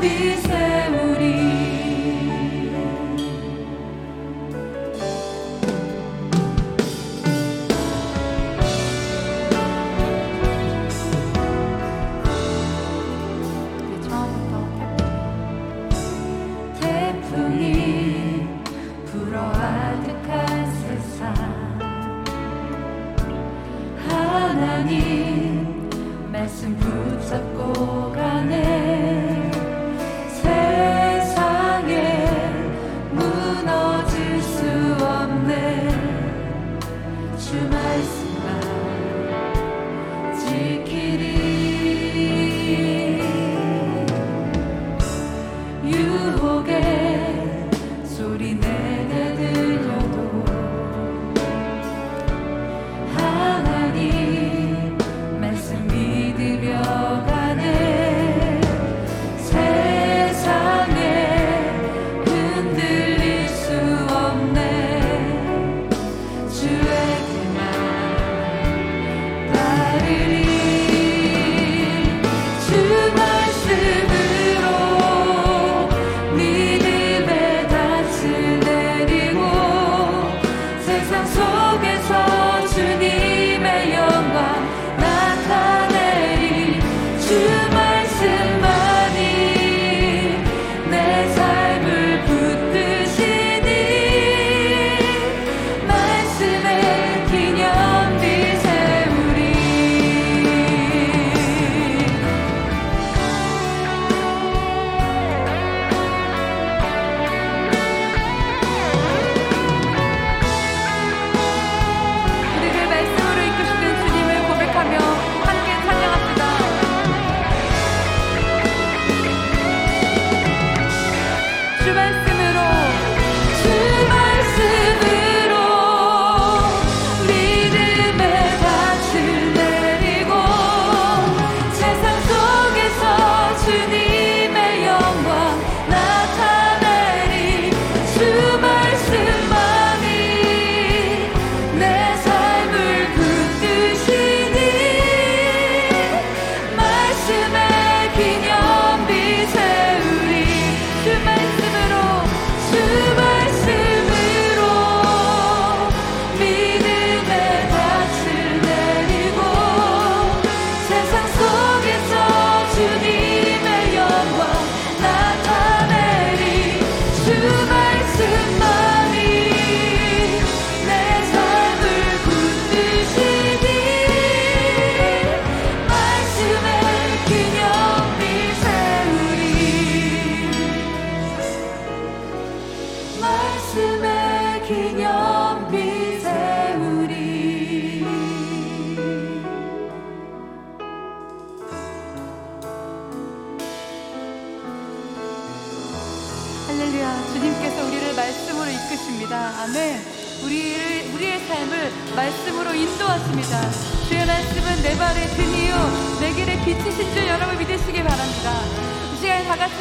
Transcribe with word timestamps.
be 0.00 0.34
saved. 0.36 0.69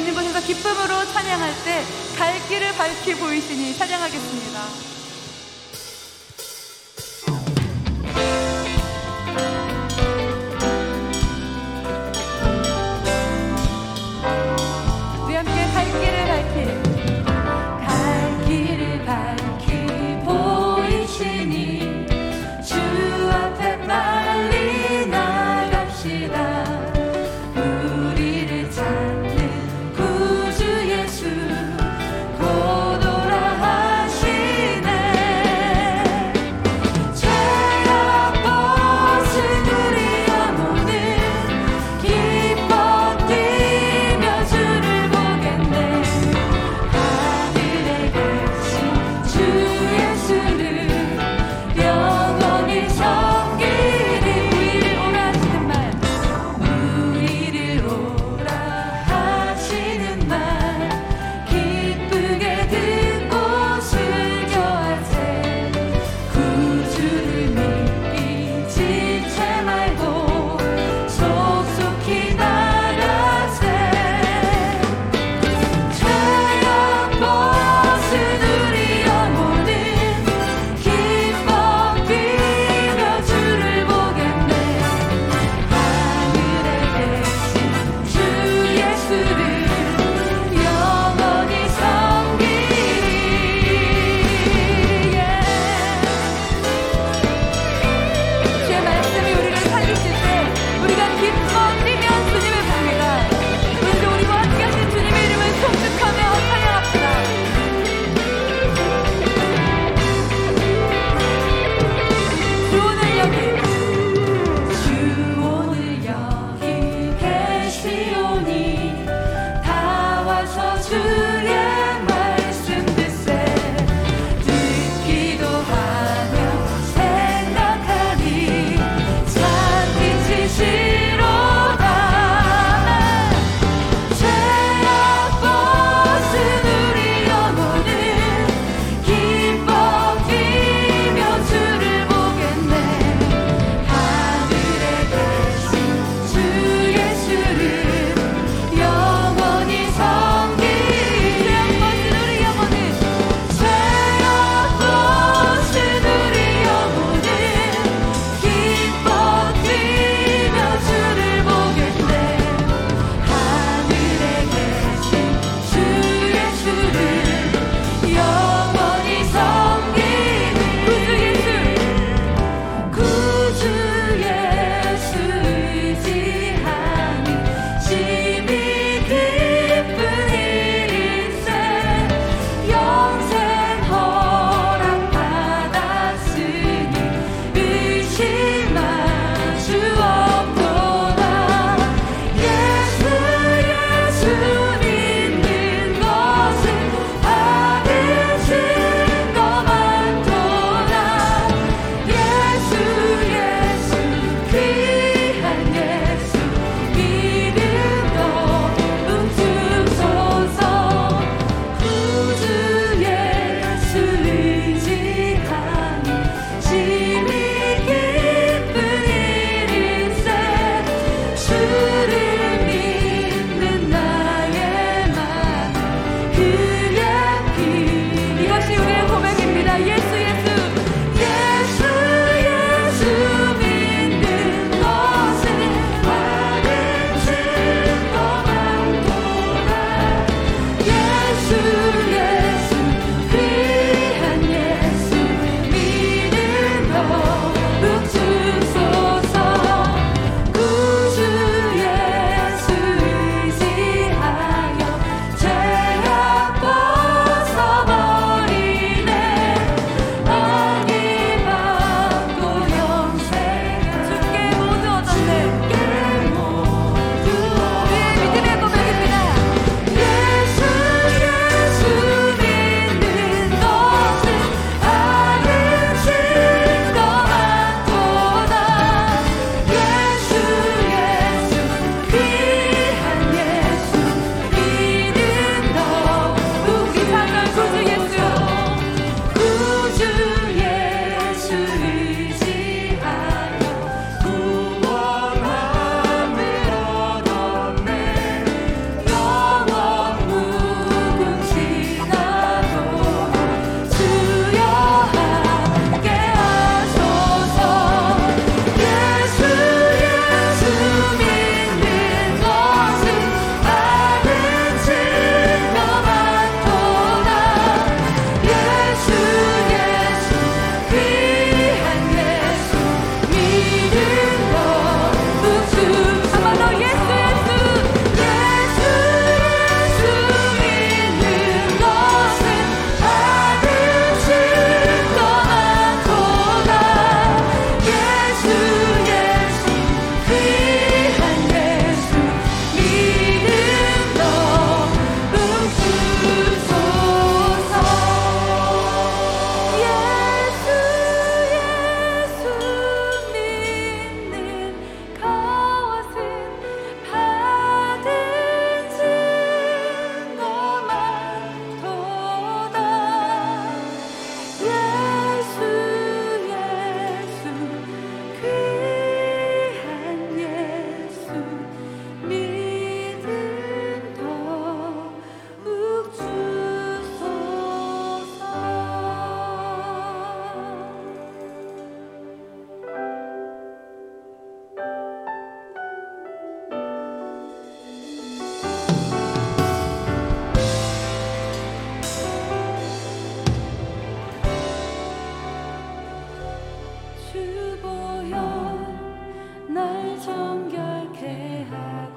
있는 0.00 0.14
곳에서 0.14 0.40
기쁨으로 0.40 1.04
찬양할 1.12 1.64
때 1.64 2.10
갈 2.20 2.38
길을 2.48 2.74
밝히 2.74 3.14
보이시니 3.14 3.78
찬양하겠습니다. 3.78 4.99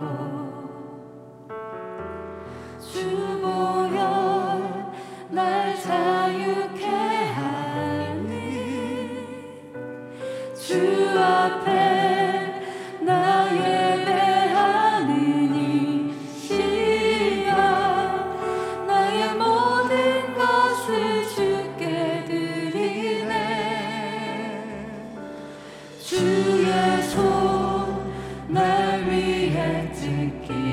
ako 0.00 0.31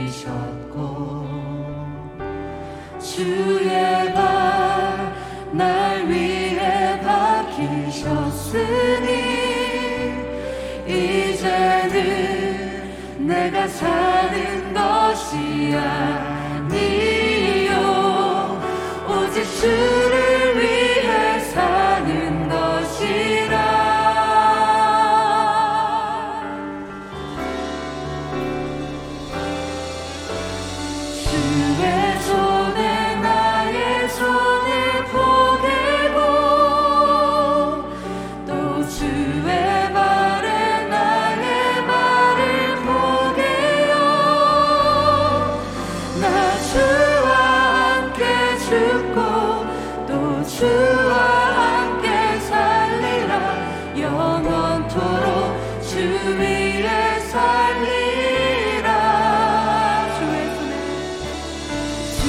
버리셨고 0.09 1.27
주의 2.99 4.13
발날 4.13 6.07
위해 6.07 6.99
박히셨으니 7.01 8.59
이제는 10.87 11.97
내가 13.27 13.67
사는 13.67 14.73
것이 14.73 15.75
아니요. 15.75 16.79
오직 19.07 19.43
주 19.43 19.98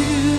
you. 0.00 0.29